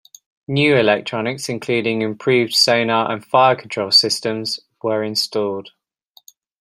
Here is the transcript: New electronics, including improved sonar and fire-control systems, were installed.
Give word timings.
New 0.47 0.75
electronics, 0.75 1.47
including 1.47 2.01
improved 2.01 2.55
sonar 2.55 3.11
and 3.11 3.23
fire-control 3.23 3.91
systems, 3.91 4.59
were 4.81 5.03
installed. 5.03 5.73